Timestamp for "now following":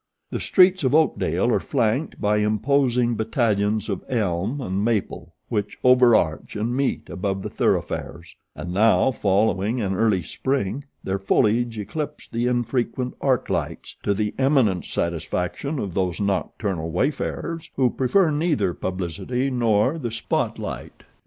8.73-9.79